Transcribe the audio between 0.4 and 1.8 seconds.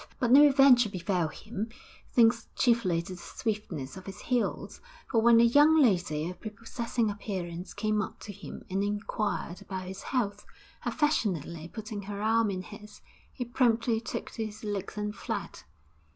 adventure befell him,